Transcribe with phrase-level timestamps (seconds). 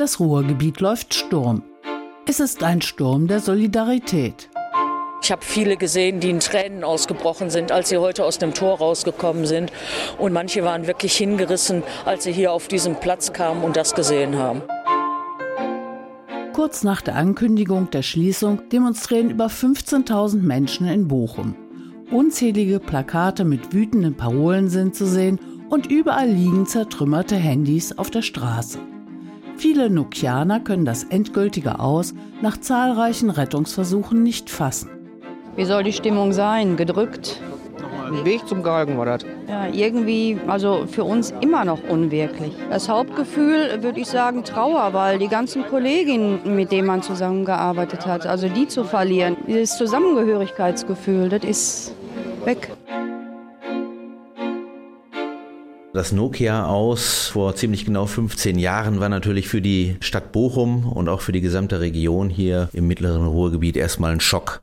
[0.00, 1.62] Das Ruhrgebiet läuft Sturm.
[2.26, 4.48] Es ist ein Sturm der Solidarität.
[5.22, 8.78] Ich habe viele gesehen, die in Tränen ausgebrochen sind, als sie heute aus dem Tor
[8.78, 9.70] rausgekommen sind.
[10.16, 14.38] Und manche waren wirklich hingerissen, als sie hier auf diesen Platz kamen und das gesehen
[14.38, 14.62] haben.
[16.54, 21.54] Kurz nach der Ankündigung der Schließung demonstrieren über 15.000 Menschen in Bochum.
[22.10, 25.38] Unzählige Plakate mit wütenden Parolen sind zu sehen
[25.68, 28.78] und überall liegen zertrümmerte Handys auf der Straße.
[29.60, 34.88] Viele Nokianer können das endgültige Aus nach zahlreichen Rettungsversuchen nicht fassen.
[35.54, 36.78] Wie soll die Stimmung sein?
[36.78, 37.42] Gedrückt?
[38.06, 39.26] Ein Weg zum Galgen war das.
[39.46, 42.54] Ja, irgendwie, also für uns immer noch unwirklich.
[42.70, 48.26] Das Hauptgefühl würde ich sagen Trauer, weil die ganzen Kolleginnen, mit denen man zusammengearbeitet hat,
[48.26, 51.94] also die zu verlieren, dieses Zusammengehörigkeitsgefühl, das ist
[52.46, 52.70] weg.
[55.92, 61.08] Das Nokia aus vor ziemlich genau 15 Jahren war natürlich für die Stadt Bochum und
[61.08, 64.62] auch für die gesamte Region hier im mittleren Ruhrgebiet erstmal ein Schock.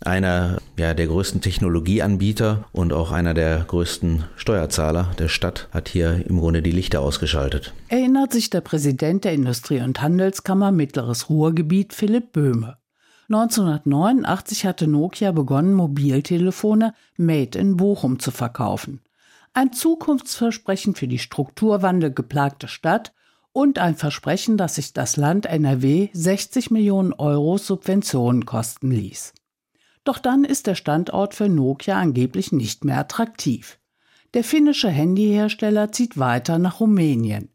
[0.00, 6.24] Einer ja, der größten Technologieanbieter und auch einer der größten Steuerzahler der Stadt hat hier
[6.26, 7.74] im Grunde die Lichter ausgeschaltet.
[7.88, 12.78] Erinnert sich der Präsident der Industrie- und Handelskammer Mittleres Ruhrgebiet Philipp Böhme.
[13.28, 19.03] 1989 hatte Nokia begonnen, Mobiltelefone Made in Bochum zu verkaufen
[19.54, 23.14] ein Zukunftsversprechen für die Strukturwandel geplagte Stadt
[23.52, 29.32] und ein Versprechen, dass sich das Land NRW 60 Millionen Euro Subventionen kosten ließ.
[30.02, 33.78] Doch dann ist der Standort für Nokia angeblich nicht mehr attraktiv.
[34.34, 37.50] Der finnische Handyhersteller zieht weiter nach Rumänien.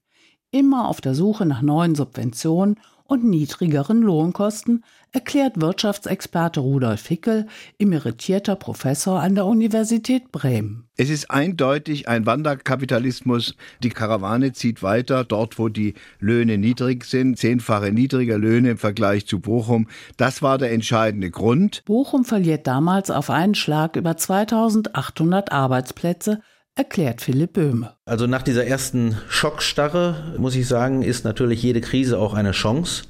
[0.51, 7.47] Immer auf der Suche nach neuen Subventionen und niedrigeren Lohnkosten, erklärt Wirtschaftsexperte Rudolf Hickel,
[7.79, 10.87] emeritierter Professor an der Universität Bremen.
[10.95, 13.55] Es ist eindeutig ein Wanderkapitalismus.
[13.81, 19.25] Die Karawane zieht weiter dort, wo die Löhne niedrig sind, zehnfache niedriger Löhne im Vergleich
[19.25, 19.87] zu Bochum.
[20.17, 21.83] Das war der entscheidende Grund.
[21.85, 26.41] Bochum verliert damals auf einen Schlag über 2800 Arbeitsplätze,
[26.79, 27.91] erklärt Philipp Böhme.
[28.05, 33.03] Also nach dieser ersten Schockstarre, muss ich sagen, ist natürlich jede Krise auch eine Chance.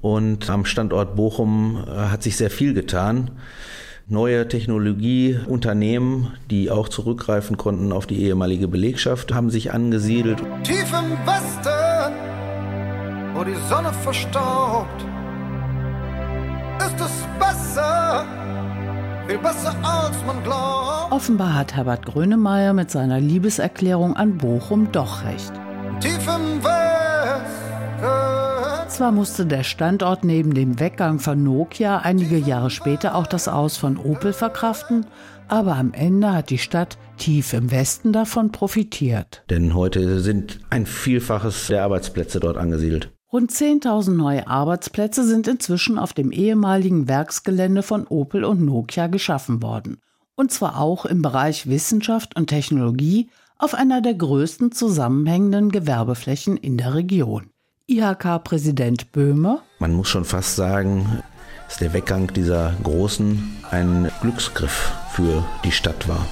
[0.00, 3.30] Und am Standort Bochum äh, hat sich sehr viel getan.
[4.08, 10.40] Neue Technologieunternehmen, die auch zurückgreifen konnten auf die ehemalige Belegschaft, haben sich angesiedelt.
[10.64, 12.12] Tief im Westen,
[13.34, 15.04] wo die Sonne verstaubt,
[16.78, 17.55] ist es besser
[19.26, 21.12] viel besser als man glaubt.
[21.12, 25.52] Offenbar hat Herbert Grönemeyer mit seiner Liebeserklärung an Bochum doch recht.
[26.00, 26.86] Tief im Westen.
[28.88, 33.76] Zwar musste der Standort neben dem Weggang von Nokia einige Jahre später auch das Aus
[33.76, 35.06] von Opel verkraften,
[35.48, 39.42] aber am Ende hat die Stadt tief im Westen davon profitiert.
[39.50, 43.15] Denn heute sind ein Vielfaches der Arbeitsplätze dort angesiedelt.
[43.36, 49.62] Rund 10.000 neue Arbeitsplätze sind inzwischen auf dem ehemaligen Werksgelände von Opel und Nokia geschaffen
[49.62, 49.98] worden.
[50.36, 56.78] Und zwar auch im Bereich Wissenschaft und Technologie auf einer der größten zusammenhängenden Gewerbeflächen in
[56.78, 57.50] der Region.
[57.88, 59.60] IHK-Präsident Böhme.
[59.80, 61.22] Man muss schon fast sagen,
[61.68, 66.26] dass der Weggang dieser Großen ein Glücksgriff für die Stadt war.